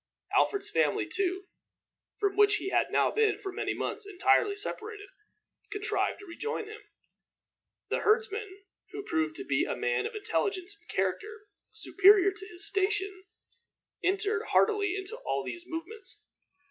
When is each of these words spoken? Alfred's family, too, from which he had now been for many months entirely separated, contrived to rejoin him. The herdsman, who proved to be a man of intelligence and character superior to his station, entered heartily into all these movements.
Alfred's 0.35 0.71
family, 0.71 1.05
too, 1.05 1.45
from 2.17 2.35
which 2.35 2.55
he 2.55 2.69
had 2.69 2.89
now 2.91 3.11
been 3.11 3.37
for 3.37 3.51
many 3.51 3.75
months 3.75 4.03
entirely 4.07 4.55
separated, 4.55 5.09
contrived 5.69 6.17
to 6.17 6.25
rejoin 6.25 6.65
him. 6.65 6.81
The 7.89 7.99
herdsman, 7.99 8.63
who 8.93 9.03
proved 9.03 9.35
to 9.35 9.45
be 9.45 9.63
a 9.63 9.75
man 9.75 10.07
of 10.07 10.15
intelligence 10.15 10.75
and 10.75 10.89
character 10.89 11.43
superior 11.71 12.31
to 12.31 12.47
his 12.47 12.65
station, 12.67 13.25
entered 14.03 14.45
heartily 14.45 14.95
into 14.95 15.17
all 15.17 15.43
these 15.43 15.65
movements. 15.67 16.19